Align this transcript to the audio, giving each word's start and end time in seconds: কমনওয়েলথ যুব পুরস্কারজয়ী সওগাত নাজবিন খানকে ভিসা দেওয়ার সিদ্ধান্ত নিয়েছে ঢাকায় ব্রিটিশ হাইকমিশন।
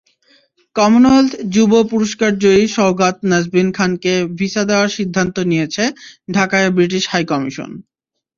কমনওয়েলথ 0.75 1.31
যুব 1.53 1.71
পুরস্কারজয়ী 1.91 2.63
সওগাত 2.75 3.15
নাজবিন 3.31 3.67
খানকে 3.77 4.13
ভিসা 4.37 4.63
দেওয়ার 4.69 4.89
সিদ্ধান্ত 4.97 5.35
নিয়েছে 5.51 5.83
ঢাকায় 6.33 6.69
ব্রিটিশ 6.75 7.03
হাইকমিশন। 7.11 7.71